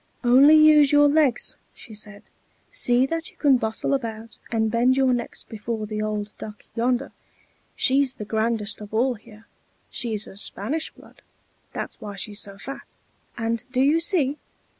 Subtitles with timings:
[0.23, 2.23] "Only use your legs," she said.
[2.71, 7.11] "See that you can bustle about, and bend your necks before the old Duck yonder.
[7.75, 9.45] She's the grandest of all here;
[9.91, 11.21] she's of Spanish blood
[11.71, 12.95] that's why she's so fat;
[13.37, 14.39] and do you see?